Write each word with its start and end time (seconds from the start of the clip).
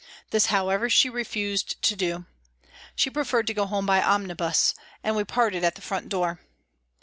This, 0.31 0.47
however, 0.47 0.89
she 0.89 1.11
refused 1.11 1.79
to 1.83 1.95
do; 1.95 2.25
she 2.95 3.11
pre 3.11 3.21
ferred 3.23 3.45
to 3.45 3.53
go 3.53 3.67
home 3.67 3.85
by 3.85 4.01
omnibus, 4.01 4.73
and 5.03 5.15
we 5.15 5.23
parted 5.23 5.63
at 5.63 5.75
the 5.75 5.81
front 5.83 6.09
door. 6.09 6.39